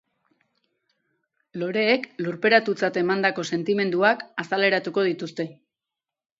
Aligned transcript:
Loreek 1.63 2.07
lurperatutzat 2.23 2.99
emandako 3.03 3.47
sentimenduak 3.53 4.27
azaleratuko 4.47 5.07
dituzte. 5.13 5.51